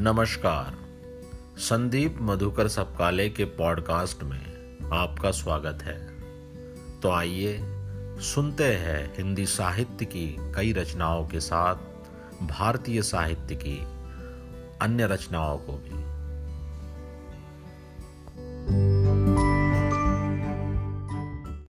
नमस्कार। 0.00 0.76
संदीप 1.56 2.18
मधुकर 2.20 2.68
सपकाले 2.68 3.30
के 3.30 3.44
पॉडकास्ट 3.44 4.22
में 4.22 4.40
आपका 4.92 5.30
स्वागत 5.30 5.78
है। 5.82 6.20
तो 7.00 7.10
आइए 7.10 7.58
सुनते 8.20 8.64
हैं 8.64 9.16
हिंदी 9.16 9.46
साहित्य 9.46 10.04
की 10.04 10.36
कई 10.54 10.72
रचनाओं 10.72 11.26
के 11.26 11.40
साथ, 11.40 11.76
भारतीय 12.42 13.02
साहित्य 13.02 13.54
की 13.54 13.78
अन्य 14.82 15.06
रचनाओं 15.06 15.58
को 15.58 15.72
भी। 15.72 15.97